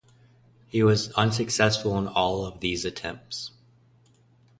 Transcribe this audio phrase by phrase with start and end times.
[0.65, 3.51] He was unsuccessful in all of these attempts.